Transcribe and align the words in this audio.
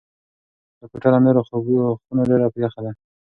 دا 0.79 0.85
کوټه 0.91 1.09
له 1.13 1.19
نورو 1.25 1.41
خونو 2.03 2.21
ډېره 2.29 2.45
یخه 2.65 2.79
ده. 2.85 2.91